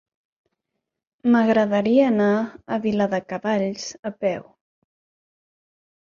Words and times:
M'agradaria 1.33 2.07
anar 2.11 2.29
a 2.37 2.79
Viladecavalls 2.85 3.83
a 4.11 4.13
peu. 4.25 4.41